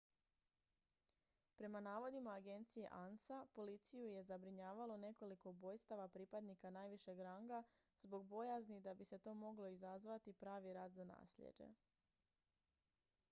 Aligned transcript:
prema 1.57 1.79
navodima 1.87 2.31
agencije 2.37 2.87
ansa 2.99 3.41
policiju 3.57 4.05
je 4.13 4.23
zabrinjavalo 4.29 4.95
nekoliko 5.03 5.49
ubojstava 5.49 6.07
pripadnika 6.07 6.71
najvišeg 6.77 7.19
ranga 7.27 7.63
zbog 8.03 8.25
bojazni 8.33 8.81
da 8.89 8.93
bi 8.93 9.03
to 9.27 9.33
moglo 9.43 9.67
izazvati 9.77 10.33
pravi 10.33 10.73
rat 10.79 10.91
za 10.91 11.05
naslijeđe 11.11 11.69